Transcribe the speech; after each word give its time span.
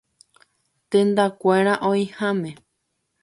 Tendakuéra 0.91 1.73
oĩháme. 1.89 2.51